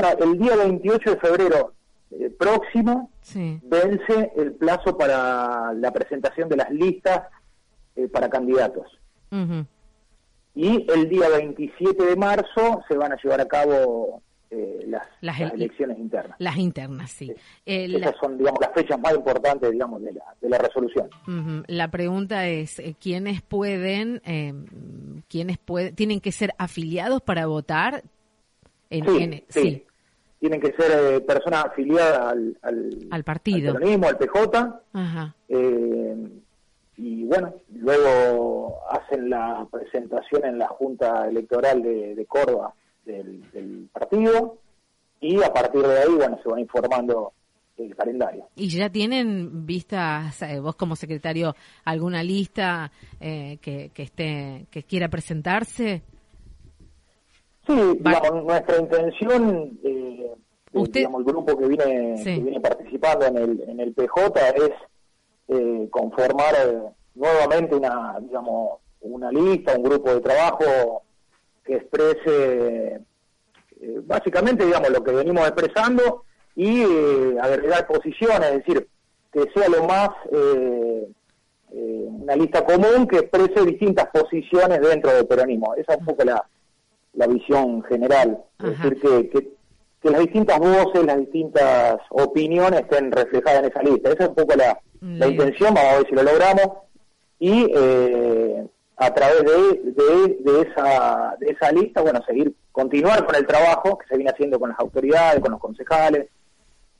[0.00, 1.72] Bueno, el día 28 de febrero
[2.10, 3.58] eh, próximo Sí.
[3.64, 7.22] vence el plazo para la presentación de las listas
[7.96, 8.86] eh, para candidatos.
[10.54, 15.40] Y el día 27 de marzo se van a llevar a cabo eh, las, Las
[15.40, 16.36] las el- elecciones internas.
[16.38, 17.32] Las internas, sí.
[17.66, 21.10] Eh, la, Esas son, digamos, las fechas más importantes, digamos, de la, de la resolución.
[21.66, 24.54] La pregunta es, ¿quiénes pueden, eh,
[25.28, 28.02] quiénes pueden, tienen que ser afiliados para votar?
[28.90, 29.82] En, Sí, en- sí.
[30.38, 33.70] Tienen que ser eh, personas afiliadas al, al, Al partido.
[33.72, 35.34] al peronismo, al PJ, Ajá.
[35.48, 36.28] eh,
[36.98, 43.88] y bueno, luego hacen la presentación en la Junta Electoral de, de Córdoba del, del
[43.92, 44.58] partido,
[45.20, 47.32] y a partir de ahí, bueno, se va informando
[47.78, 48.46] el calendario.
[48.56, 54.82] ¿Y ya tienen vistas, eh, vos como secretario, alguna lista eh, que, que esté, que
[54.82, 56.02] quiera presentarse?
[57.66, 60.32] Sí, Va- digamos, nuestra intención, eh,
[60.72, 62.36] Usted- digamos, el grupo que viene, Sí.
[62.36, 64.70] que viene participando en el, en el PJ es
[65.48, 66.82] eh, conformar eh,
[67.14, 71.02] nuevamente una, digamos, una lista, un grupo de trabajo
[71.64, 73.00] que exprese
[73.80, 78.88] eh, básicamente, digamos, lo que venimos expresando y eh, agregar posiciones, es decir,
[79.32, 81.08] que sea lo más eh,
[81.72, 85.74] eh, una lista común que exprese distintas posiciones dentro del peronismo.
[85.74, 86.42] Esa es un poco la,
[87.16, 89.48] la visión general, es decir, que, que,
[90.02, 94.10] que las distintas voces, las distintas opiniones estén reflejadas en esa lista.
[94.10, 96.68] Esa es un poco la, la intención, vamos a ver si lo logramos.
[97.38, 98.66] Y eh,
[98.98, 103.98] a través de, de, de esa, de esa lista, bueno, seguir, continuar con el trabajo
[103.98, 106.28] que se viene haciendo con las autoridades, con los concejales,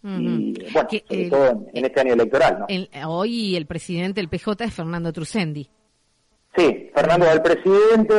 [0.04, 2.66] y bueno, Que sobre todo en, en este año electoral, ¿no?
[2.68, 5.68] el- hoy el presidente del PJ es Fernando Trusendi.
[6.56, 8.14] Sí, Fernando es el presidente,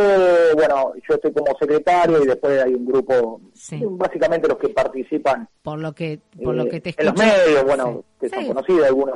[0.56, 3.80] bueno, yo estoy como secretario y después hay un grupo, Sí.
[3.84, 7.28] básicamente los que participan Por lo que, por lo eh, que te en los escucho.
[7.46, 8.04] medios, bueno, Sí.
[8.22, 9.16] que son conocidos, algunos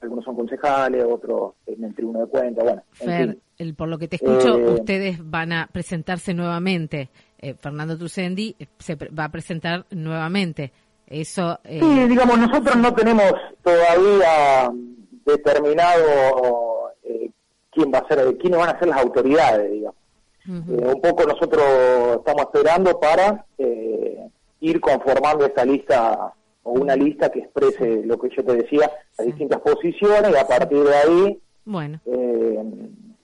[0.00, 3.42] algunos son concejales, otros en el tribunal de cuentas, bueno, en Fer, fin.
[3.58, 7.08] el, por lo que te escucho, Eh, ustedes van a presentarse nuevamente.
[7.38, 10.72] Eh, Fernando Trusendi eh, se pre- va a presentar nuevamente.
[11.06, 11.58] Eso.
[11.64, 13.32] eh, Sí, digamos, nosotros no tenemos
[13.62, 14.70] todavía
[15.24, 16.71] determinado
[17.72, 19.96] quién va a ser, quiénes van a ser las autoridades, digamos.
[20.44, 21.64] Eh, un poco nosotros
[22.18, 24.28] estamos esperando para eh,
[24.60, 26.32] ir conformando esta lista
[26.64, 29.26] o una lista que exprese lo que yo te decía, las Sí.
[29.26, 32.62] distintas posiciones y a partir de ahí, Bueno, eh,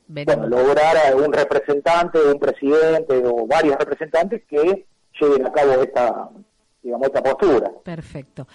[0.07, 4.87] bueno, lograr a un representante, un presidente o varios representantes que
[5.21, 6.31] lleven a cabo esta,
[6.83, 7.71] digamos, postura.
[7.85, 8.47] Perfecto.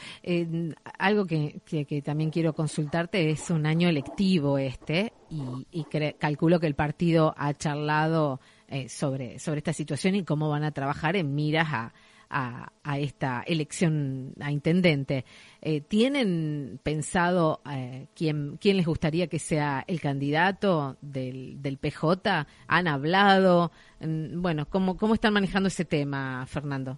[0.98, 6.60] Algo que, que- también quiero consultarte es un año electivo este y, y cre- calculo
[6.60, 11.16] que el partido ha charlado eh, sobre, sobre esta situación y cómo van a trabajar
[11.16, 11.94] en miras a,
[12.30, 15.26] a, a esta elección a intendente.
[15.62, 22.48] Eh, ¿Tienen pensado eh, quién, quién les gustaría que sea el candidato del, del PJ?
[22.68, 23.72] ¿Han hablado?
[24.00, 26.98] Mm, Bueno, ¿cómo, ¿cómo están manejando ese tema, Fernando?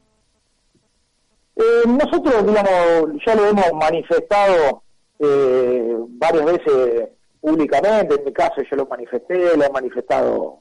[1.56, 4.84] Eh, nosotros, digamos, ya lo hemos manifestado
[5.20, 10.60] eh, varias veces públicamente, en mi caso yo lo manifesté, lo han manifestado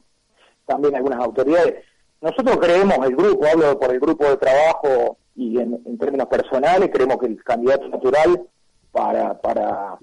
[0.66, 1.82] también algunas autoridades.
[2.20, 6.90] Nosotros creemos, el grupo, hablo por el grupo de trabajo y en, en términos personales,
[6.92, 8.42] creemos que el candidato natural
[8.92, 9.98] para, para,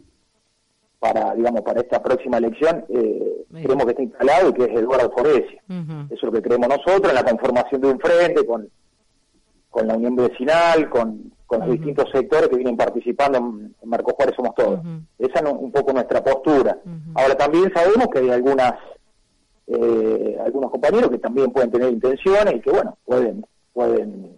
[0.99, 5.11] para digamos, para esta próxima elección, eh, creemos que está instalado y que es Eduardo
[5.11, 5.57] Foresi.
[5.69, 6.05] Ujú.
[6.09, 8.69] Eso es lo que creemos nosotros, en la conformación de un frente con,
[9.71, 14.35] con la unión vecinal, con, con los distintos sectores que vienen participando en, Marco Juárez
[14.35, 14.79] Somos Todos.
[15.17, 16.77] Esa es un poco nuestra postura.
[17.15, 18.73] Ahora también sabemos que hay algunas
[19.67, 24.35] eh, algunos compañeros que también pueden tener intenciones y que bueno, pueden, pueden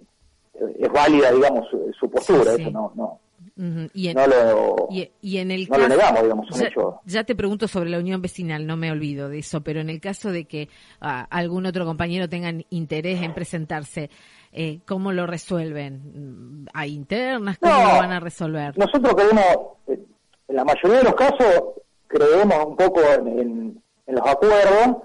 [0.54, 2.62] eh, es válida digamos su, su postura, Sí, sí.
[2.64, 3.20] eso no, no,
[3.56, 6.68] Y en, no lo y, y en el no lo caso- negamos, digamos, un ya,
[6.68, 7.00] hecho.
[7.06, 10.02] ya te pregunto sobre la unión vecinal, no me olvido de eso, pero en el
[10.02, 10.70] caso de que
[11.02, 14.10] ah, algún otro compañero tenga interés en presentarse,
[14.52, 16.66] eh, ¿cómo lo resuelven?
[16.74, 17.60] ¿Hay internas?
[17.60, 17.80] ¿Cómo No.
[17.94, 18.76] lo van a resolver?
[18.78, 19.46] Nosotros creemos,
[19.88, 20.00] eh,
[20.48, 21.64] en la mayoría de los casos,
[22.08, 24.98] creemos un poco en, en- en los acuerdos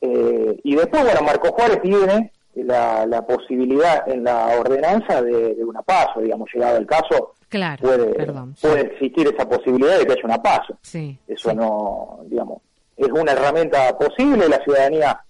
[0.00, 5.64] eh, y después, bueno, Marco Juárez tiene la, la posibilidad en la ordenanza de, de
[5.64, 8.54] una paso, digamos, llegado el caso, Claro, puede, perdón.
[8.56, 8.66] sí.
[8.66, 10.76] puede existir esa posibilidad de que haya una paso.
[10.82, 11.56] Sí, Eso sí.
[11.56, 12.62] no, digamos,
[12.96, 15.20] es una herramienta posible, la ciudadanía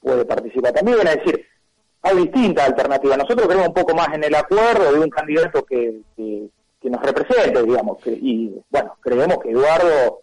[0.00, 1.44] puede participar también, es decir,
[2.02, 3.18] hay distintas alternativas.
[3.18, 6.46] Nosotros creemos un poco más en el acuerdo de un candidato que, que,
[6.80, 10.20] que nos represente, digamos, que- y bueno, creemos que Eduardo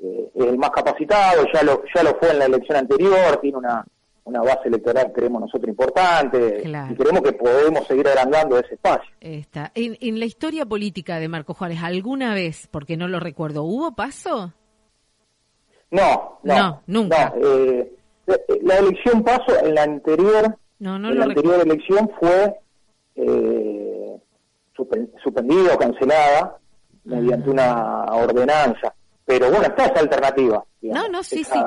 [0.00, 3.58] eh, es el más capacitado, ya lo, ya lo fue en la elección anterior, tiene
[3.58, 3.84] una,
[4.30, 9.10] una base electoral creemos nosotros importante y creemos que podemos seguir agrandando ese espacio.
[9.20, 9.72] Está.
[9.74, 13.94] En, en, la historia política de Marco Juárez, ¿alguna vez, porque no lo recuerdo, hubo
[13.94, 14.52] paso?
[15.90, 17.34] No, no, nunca.
[17.42, 17.92] Eh,
[18.62, 22.54] la elección paso en la anterior, no, no la anterior elección fue
[23.16, 24.16] eh,
[25.22, 26.58] suspendida o cancelada
[27.04, 27.52] mediante ah.
[27.52, 28.94] una ordenanza.
[29.24, 30.64] Pero bueno, está esa alternativa.
[30.82, 31.58] no, no, sí, sí.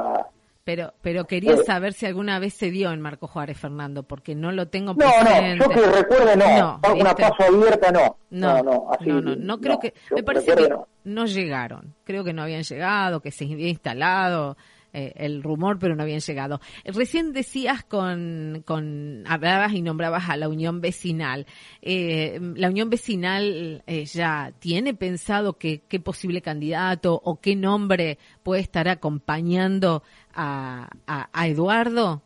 [0.65, 1.63] Pero, pero quería eh.
[1.65, 5.57] saber si alguna vez se dio en Marco Juárez, Fernando, porque no lo tengo presente.
[5.57, 6.79] No, no, yo que recuerde no.
[6.95, 8.17] una paso abierta no.
[8.29, 9.93] No, no, así, no, no, no creo que.
[10.15, 10.69] Me parece que
[11.03, 11.25] no.
[11.25, 11.93] llegaron.
[12.05, 14.55] Creo que no habían llegado, que se había instalado.
[14.95, 16.61] Eh, el rumor, pero no habían llegado.
[16.85, 21.47] Recién decías con, con, hablabas y nombrabas a la Unión Vecinal.
[21.81, 28.61] Eh, la Unión Vecinal eh, ya tiene pensado qué posible candidato o qué nombre puede
[28.61, 30.03] estar acompañando
[30.35, 32.21] a, a, Eduardo.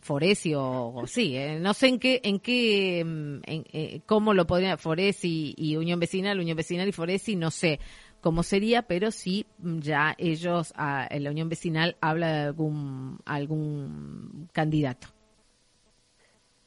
[0.00, 5.52] Foresi o, sí, no sé en qué, en qué, mm, en, cómo lo podría Foresi
[5.56, 7.80] y Unión Vecinal, Unión Vecinal y Foresi, no sé,
[8.20, 10.72] cómo sería, pero sí ya ellos,
[11.10, 15.08] en la Unión Vecinal, habla de algún, algún candidato.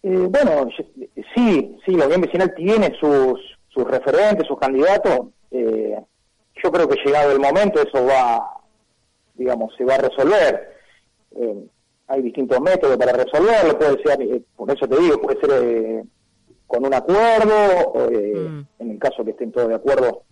[0.04, 0.68] Eh, bueno,
[1.36, 3.40] sí, sí, la Unión Vecinal tiene sus,
[3.70, 5.28] sus referentes, sus candidatos.
[5.52, 5.96] Eh,
[6.64, 8.58] yo creo que llegado el momento eso va,
[9.36, 10.76] digamos, se va a resolver.
[11.36, 11.68] Eh,
[12.08, 16.04] hay distintos métodos para resolverlo, puede ser, por eso te digo, puede ser
[16.68, 18.66] con un acuerdo, mm.
[18.80, 20.24] en el caso que estén todos de acuerdo,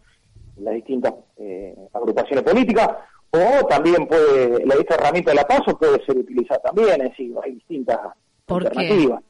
[0.61, 2.89] las distintas eh, agrupaciones políticas,
[3.31, 7.35] o también puede, la esta herramienta de la paso puede ser utilizada también, es decir,
[7.43, 7.99] hay distintas
[8.47, 9.21] alternativas.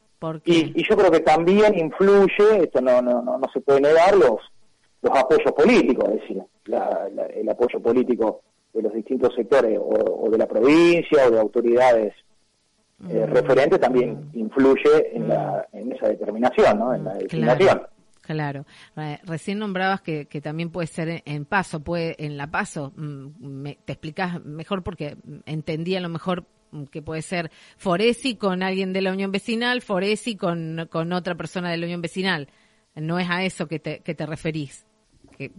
[0.44, 4.38] Y, yo creo que también influye, esto no, no, no, se puede negar, los,
[5.02, 6.42] los apoyos políticos, es decir,
[7.34, 8.42] el apoyo político
[8.72, 12.14] de los distintos sectores o, de la provincia o de autoridades
[13.08, 13.32] eh, mm.
[13.32, 16.94] referentes también influye en, la, en esa determinación, ¿no?
[16.94, 17.78] en la designación.
[17.78, 17.88] Claro.
[19.24, 22.92] Recién nombrabas que, también puede ser en paso, puede en la paso.
[22.96, 26.46] Mm, te explicas mejor porque entendí a lo mejor
[26.90, 31.70] que puede ser Foresi con alguien de la Unión Vecinal, Foresi con, con otra persona
[31.70, 32.48] de la Unión Vecinal.
[32.94, 34.86] No es a eso que te, que te referís.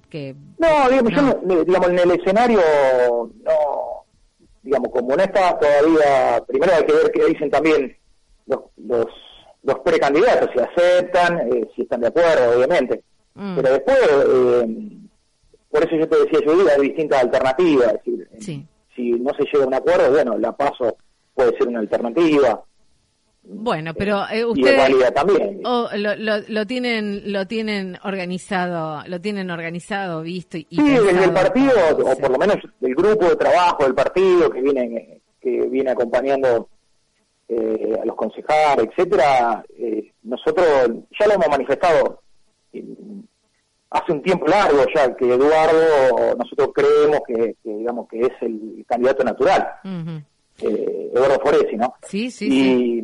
[0.10, 2.60] Que, no, digamos, digamos, en el escenario,
[3.44, 4.06] no,
[4.62, 7.98] digamos, como no está todavía, primero hay que ver qué dicen también
[8.46, 9.08] los, los
[9.64, 13.04] los precandidatos, si aceptan, eh, si están de acuerdo, obviamente.
[13.36, 13.56] Mm.
[13.56, 14.98] Pero después, eh,
[15.70, 17.94] por eso yo te decía, yo hay distintas alternativas.
[18.06, 18.66] Es decir,
[18.96, 20.98] si no se llega a un acuerdo, bueno, la paso
[21.34, 22.64] puede ser una alternativa.
[23.44, 25.62] Bueno, pero eh, ustedes también.
[25.64, 25.90] lo,
[26.48, 32.16] lo, tienen lo tienen organizado, lo tienen organizado, visto y Sí, desde el partido o
[32.18, 36.70] por lo menos el grupo de trabajo del partido que viene que viene acompañando
[37.54, 40.66] eh, a los concejales, etcétera, eh, nosotros
[41.20, 42.22] ya lo hemos manifestado
[43.90, 49.26] hace un tiempo largo ya que Eduardo, nosotros creemos que, digamos que es el candidato
[49.26, 49.68] natural,
[50.62, 51.94] eh, Eduardo Foresi, ¿no?
[52.04, 53.04] Sí, sí, sí.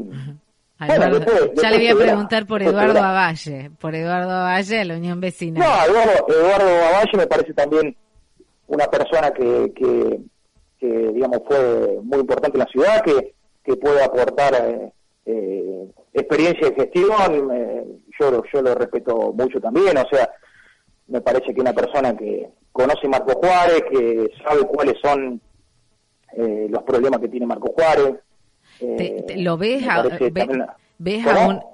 [0.80, 5.62] ya le voy a preguntar por Eduardo Avalle, por Eduardo Avalle de la Unión Vecinal.
[5.62, 7.98] No, Eduardo, Eduardo Avalle me parece también
[8.68, 10.20] una persona que, que,
[10.80, 13.36] que, digamos, fue muy importante en la ciudad, que
[13.68, 14.92] que puede aportar eh,
[15.26, 17.86] eh, experiencia de gestión, eh,
[18.18, 20.30] yo, yo lo respeto mucho también, o sea,
[21.08, 25.42] me parece que una persona que conoce Marco Juárez, que sabe cuáles son
[26.70, 28.16] los problemas que tiene Marco Juárez.
[29.38, 29.84] ¿Lo ves?
[31.00, 31.26] ¿Ves,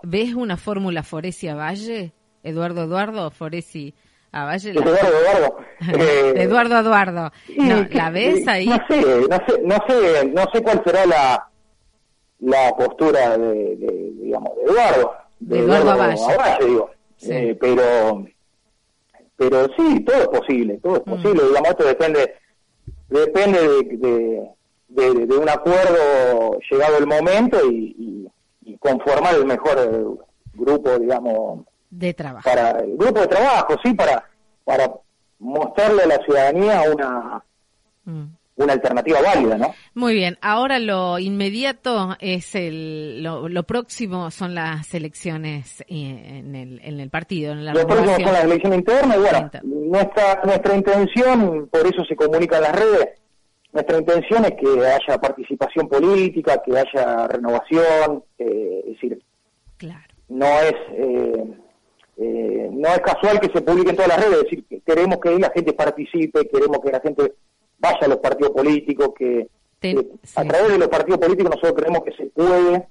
[0.04, 2.14] ¿Ves una fórmula Foresia Valle?
[2.44, 3.94] Eduardo Eduardo, Foresi
[4.32, 4.72] a Valle.
[4.72, 5.58] Eduardo Eduardo.
[6.36, 7.32] Eduardo Eduardo.
[7.58, 8.68] No, ¿La ves ahí?
[8.68, 11.50] No sé, no sé, no sé, no sé cuál será la,
[12.44, 13.76] la postura de,
[14.22, 15.14] digamos, de Eduardo.
[15.40, 16.90] De, Eduardo, Eduardo digo.
[17.22, 18.26] Eh, pero,
[19.38, 21.10] pero sí, todo es posible, todo es mm.
[21.10, 21.48] posible.
[21.48, 22.36] Digamos, esto depende,
[23.08, 24.50] depende de,
[24.90, 28.30] de, de, un acuerdo llegado el momento y,
[28.66, 32.50] y, conformar el mejor eh, grupo, digamos, de trabajo.
[32.50, 34.30] Para el grupo de trabajo, sí, para,
[34.66, 34.92] para
[35.40, 37.44] mostrarle a la ciudadanía una,
[38.04, 38.24] mm
[38.64, 39.74] una alternativa válida, ¿no?
[39.94, 46.82] Muy bien, ahora lo inmediato es el, lo, próximo son las elecciones eh, en el,
[46.84, 50.76] en el partido, en la Lo próximo son las elecciones internas y bueno, nuestra, nuestra
[50.76, 53.10] intención, por eso se comunica en las redes,
[53.74, 59.22] nuestra intención es que haya participación política, que haya renovación, eh, es decir,
[59.78, 60.14] claro.
[60.30, 60.76] no es...
[60.92, 61.54] Eh,
[62.16, 65.32] eh, no es casual que se publique en todas las redes, es decir, queremos que
[65.40, 67.34] la gente participe, queremos que la gente
[67.84, 69.48] vaya a los partidos políticos, que,
[69.82, 69.96] Eh,
[70.36, 72.88] a través de los partidos políticos nosotros creemos que se puede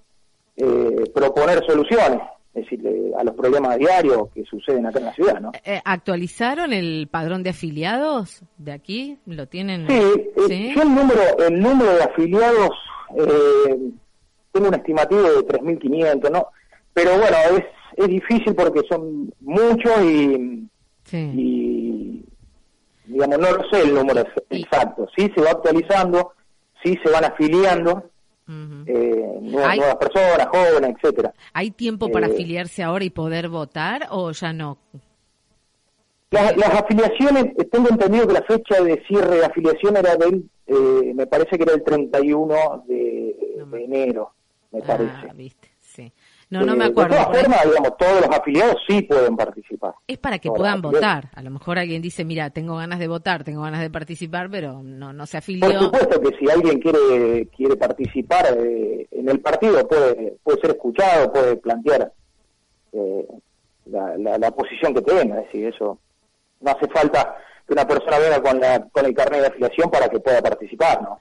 [0.59, 2.21] eh, proponer soluciones,
[2.53, 2.87] es decir,
[3.19, 5.53] a los problemas diarios que suceden acá en la ciudad, ¿no?
[5.87, 9.19] ¿Actualizaron el padrón de afiliados de aquí?
[9.25, 9.87] ¿Lo tienen?
[9.89, 12.77] Sí, yo el número, el número de afiliados
[14.53, 16.47] tengo un estimativo de 3.500, ¿no?
[16.93, 17.65] Pero bueno, es,
[17.97, 20.69] es difícil porque son muchos y,
[21.13, 22.25] y
[23.13, 25.09] digamos, no lo sé el número exacto.
[25.17, 26.33] Sí se va actualizando,
[26.83, 28.11] sí se van afiliando.
[28.87, 31.33] eh, nuevas, personas, jóvenes, etcétera.
[31.53, 34.79] ¿Hay tiempo para eh, afiliarse ahora y poder votar o ya no?
[36.31, 41.27] Las, afiliaciones, tengo entendido que la fecha de cierre de afiliación era del, eh, me
[41.27, 44.33] parece que era el 31 de, de enero,
[44.71, 45.35] me ah, parece.
[45.35, 45.72] Viste.
[46.53, 47.15] No, no me acuerdo.
[47.17, 49.95] De todas formas, digamos, todos los afiliados sí pueden participar.
[50.07, 51.31] Es para que puedan votar.
[51.35, 54.83] A lo mejor alguien dice, mira, tengo ganas de votar, tengo ganas de participar, pero
[54.83, 55.67] no, no se afilió.
[55.67, 60.73] Por supuesto que si alguien quiere quiere participar eh, en el partido, puede puede ser
[60.73, 62.13] escuchado, puede plantear
[62.93, 63.27] eh,
[63.87, 65.41] la, la, posición que tenga.
[65.41, 65.99] Es decir, eso
[66.61, 67.35] no hace falta
[67.67, 71.01] que una persona venga con, la, con el carnet de afiliación para que pueda participar,
[71.01, 71.19] ¿no?